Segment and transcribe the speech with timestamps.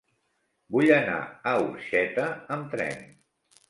[0.77, 3.11] Vull anar a Orxeta amb tren.